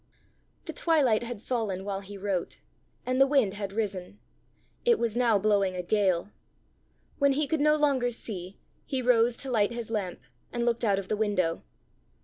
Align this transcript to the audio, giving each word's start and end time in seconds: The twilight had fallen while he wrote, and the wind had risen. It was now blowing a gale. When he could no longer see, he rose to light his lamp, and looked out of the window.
The 0.65 0.73
twilight 0.73 1.21
had 1.21 1.43
fallen 1.43 1.85
while 1.85 1.99
he 1.99 2.17
wrote, 2.17 2.59
and 3.05 3.21
the 3.21 3.27
wind 3.27 3.53
had 3.53 3.71
risen. 3.71 4.17
It 4.83 4.97
was 4.97 5.15
now 5.15 5.37
blowing 5.37 5.75
a 5.75 5.83
gale. 5.83 6.31
When 7.19 7.33
he 7.33 7.45
could 7.45 7.61
no 7.61 7.75
longer 7.75 8.09
see, 8.09 8.57
he 8.83 9.03
rose 9.03 9.37
to 9.43 9.51
light 9.51 9.71
his 9.73 9.91
lamp, 9.91 10.21
and 10.51 10.65
looked 10.65 10.83
out 10.83 10.97
of 10.97 11.07
the 11.07 11.15
window. 11.17 11.61